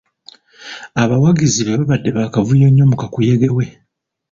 Abawagizi 1.03 1.61
be 1.63 1.73
baabadde 1.77 2.09
baakavuyo 2.17 2.67
nnyo 2.69 2.85
mu 2.91 2.95
kakuyege 3.01 3.49
we. 3.55 3.65